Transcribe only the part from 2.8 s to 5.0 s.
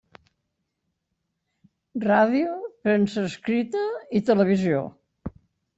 Premsa Escrita i Televisió.